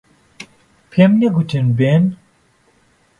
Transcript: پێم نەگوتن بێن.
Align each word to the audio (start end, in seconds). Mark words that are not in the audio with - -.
پێم 0.91 1.11
نەگوتن 1.21 1.65
بێن. 1.77 2.03